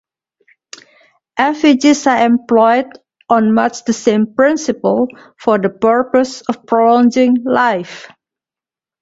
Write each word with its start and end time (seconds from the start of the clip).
Effigies 1.37 2.07
are 2.07 2.25
employed 2.25 2.87
on 3.29 3.53
much 3.53 3.83
the 3.83 3.93
same 3.93 4.33
principle 4.33 5.07
for 5.37 5.59
the 5.59 5.69
purpose 5.69 6.41
of 6.41 6.65
prolonging 6.65 7.35
life. 7.43 8.07